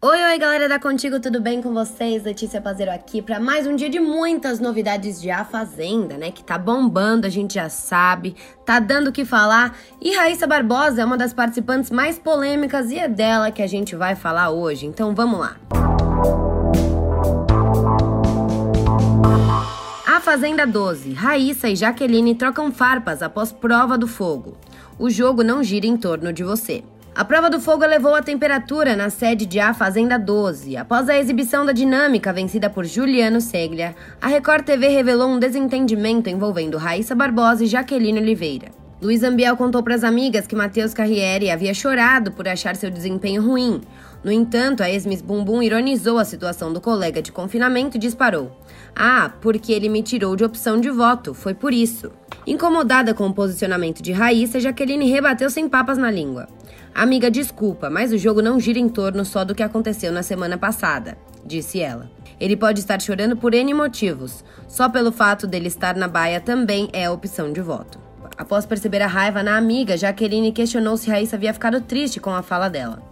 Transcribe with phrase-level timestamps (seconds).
[0.00, 2.22] Oi, oi, galera da Contigo, tudo bem com vocês?
[2.22, 6.30] Letícia Pazeiro aqui para mais um dia de muitas novidades de A Fazenda, né?
[6.30, 9.76] Que tá bombando, a gente já sabe, tá dando o que falar.
[10.00, 13.96] E Raíssa Barbosa é uma das participantes mais polêmicas e é dela que a gente
[13.96, 14.86] vai falar hoje.
[14.86, 15.56] Então vamos lá.
[20.06, 21.12] A Fazenda 12.
[21.12, 24.56] Raíssa e Jaqueline trocam farpas após prova do fogo.
[24.96, 26.84] O jogo não gira em torno de você.
[27.18, 30.76] A prova do fogo elevou a temperatura na sede de A Fazenda 12.
[30.76, 36.30] Após a exibição da dinâmica vencida por Juliano Seglia, a Record TV revelou um desentendimento
[36.30, 38.77] envolvendo Raíssa Barbosa e Jaqueline Oliveira.
[39.00, 43.40] Luiz Ambiel contou para as amigas que Matheus Carriere havia chorado por achar seu desempenho
[43.40, 43.80] ruim.
[44.24, 48.50] No entanto, a ex-Miss Bumbum ironizou a situação do colega de confinamento e disparou:
[48.96, 52.10] Ah, porque ele me tirou de opção de voto, foi por isso.
[52.44, 56.48] Incomodada com o posicionamento de Raíssa, Jaqueline rebateu sem papas na língua.
[56.92, 60.58] Amiga, desculpa, mas o jogo não gira em torno só do que aconteceu na semana
[60.58, 62.10] passada, disse ela.
[62.40, 64.44] Ele pode estar chorando por N motivos.
[64.66, 68.07] Só pelo fato dele estar na baia também é a opção de voto.
[68.38, 72.40] Após perceber a raiva na amiga, Jaqueline questionou se Raíssa havia ficado triste com a
[72.40, 73.02] fala dela.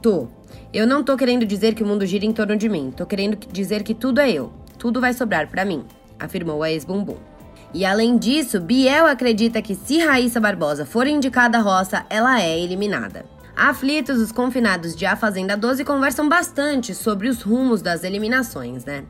[0.00, 0.28] Tô.
[0.72, 2.92] Eu não tô querendo dizer que o mundo gira em torno de mim.
[2.96, 4.52] Tô querendo dizer que tudo é eu.
[4.78, 5.84] Tudo vai sobrar para mim,
[6.20, 7.16] afirmou a ex-bumbum.
[7.74, 12.56] E além disso, Biel acredita que se Raíssa Barbosa for indicada à roça, ela é
[12.56, 13.24] eliminada.
[13.60, 19.04] Aflitos, os confinados de A Fazenda 12 conversam bastante sobre os rumos das eliminações, né?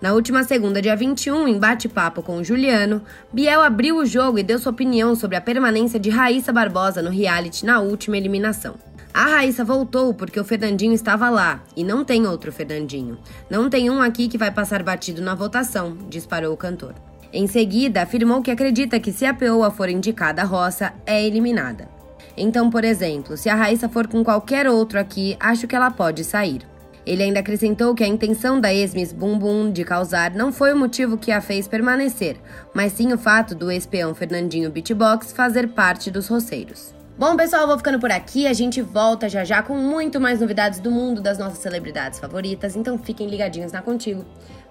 [0.00, 4.42] Na última segunda, dia 21, em bate-papo com o Juliano, Biel abriu o jogo e
[4.42, 8.76] deu sua opinião sobre a permanência de Raíssa Barbosa no reality na última eliminação.
[9.12, 13.18] A Raíssa voltou porque o Fernandinho estava lá e não tem outro Fernandinho.
[13.50, 16.94] Não tem um aqui que vai passar batido na votação, disparou o cantor.
[17.30, 21.99] Em seguida, afirmou que acredita que se a Peoa for indicada à roça, é eliminada.
[22.40, 26.24] Então, por exemplo, se a Raíssa for com qualquer outro aqui, acho que ela pode
[26.24, 26.62] sair.
[27.04, 31.18] Ele ainda acrescentou que a intenção da ex-Miss Bumbum de causar não foi o motivo
[31.18, 32.36] que a fez permanecer,
[32.74, 36.94] mas sim o fato do ex-peão Fernandinho Beatbox fazer parte dos roceiros.
[37.18, 38.46] Bom, pessoal, vou ficando por aqui.
[38.46, 42.76] A gente volta já já com muito mais novidades do mundo das nossas celebridades favoritas.
[42.76, 44.24] Então fiquem ligadinhos na Contigo.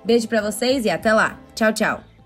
[0.03, 1.39] Beijo para vocês e até lá.
[1.53, 2.18] Tchau, tchau.